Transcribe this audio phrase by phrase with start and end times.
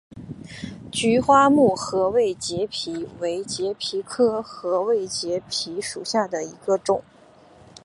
[0.91, 7.03] 菊花木合位节蜱为节蜱科合位节蜱属下的一个种。